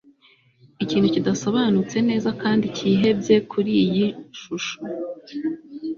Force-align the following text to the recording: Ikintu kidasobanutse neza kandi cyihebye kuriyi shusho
Ikintu 0.83 1.07
kidasobanutse 1.15 1.97
neza 2.09 2.29
kandi 2.41 2.65
cyihebye 2.75 3.35
kuriyi 3.51 4.05
shusho 4.39 4.77